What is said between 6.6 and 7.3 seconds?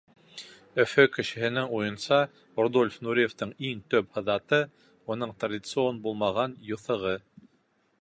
юҫығы.